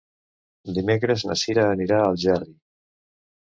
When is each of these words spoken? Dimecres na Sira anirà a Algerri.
Dimecres 0.77 1.27
na 1.29 1.37
Sira 1.43 1.67
anirà 1.75 2.01
a 2.01 2.09
Algerri. 2.09 2.53